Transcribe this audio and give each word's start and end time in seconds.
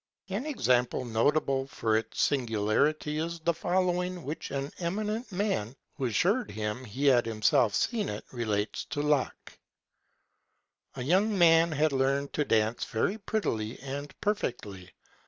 An 0.29 0.47
example 0.47 1.05
notable 1.05 1.67
for 1.67 1.95
its 1.95 2.19
singularity 2.23 3.19
is 3.19 3.39
the 3.39 3.53
following 3.53 4.23
which 4.23 4.49
an 4.49 4.71
eminent 4.79 5.31
man, 5.31 5.75
who 5.95 6.05
assured 6.05 6.49
him 6.49 6.83
he 6.85 7.05
had 7.05 7.27
himself 7.27 7.75
seen 7.75 8.09
it, 8.09 8.25
re 8.31 8.45
lates 8.45 8.89
to 8.89 9.01
Locke: 9.03 9.55
A 10.95 11.03
young 11.03 11.37
man 11.37 11.71
had 11.73 11.91
learned 11.91 12.33
to 12.33 12.43
dance 12.43 12.83
very 12.85 13.19
prettily 13.19 13.79
and 13.79 14.19
perfectly. 14.21 14.89